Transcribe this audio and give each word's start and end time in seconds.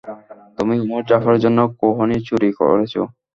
তুমি 0.57 0.75
ওমর 0.83 1.01
জাফরের 1.09 1.43
জন্য 1.45 1.59
কোহিনূর 1.79 2.21
চুরি 2.27 2.49
করেছো? 2.59 3.01